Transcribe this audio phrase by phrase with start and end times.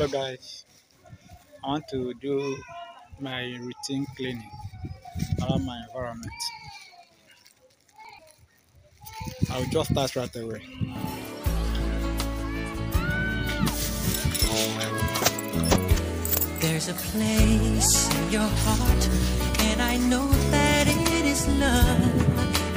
[0.00, 0.64] Hello guys,
[1.62, 2.56] I want to do
[3.20, 4.50] my routine cleaning
[5.42, 6.32] around my environment.
[9.50, 10.62] I'll just start right away.
[16.60, 19.08] There's a place in your heart,
[19.68, 22.69] and I know that it is love.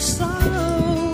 [0.00, 1.12] Sorrow.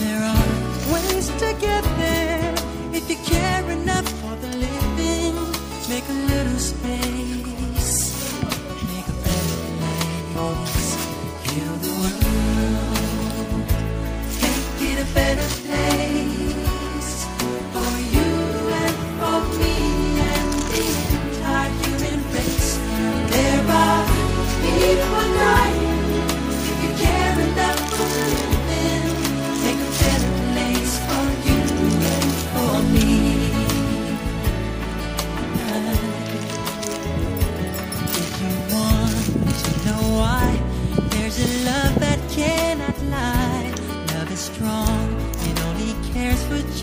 [0.00, 0.46] There are
[0.92, 2.54] ways to get there
[2.92, 5.34] if you care enough for the living.
[5.88, 8.32] Make a little space,
[8.90, 9.60] make a better
[10.32, 10.96] place.
[11.44, 13.66] Heal the world,
[14.42, 15.75] make it a better place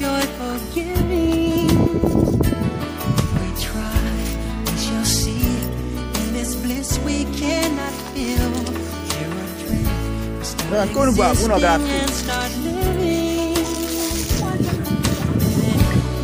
[0.04, 1.70] joyful giving.
[3.66, 4.04] Try,
[4.66, 5.46] we shall see.
[6.20, 8.52] In this bliss we cannot feel.
[9.16, 10.40] Here are dreams.
[10.40, 13.54] We start Nah, go to Bob, we're not gonna existing and start living.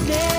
[0.09, 0.36] name.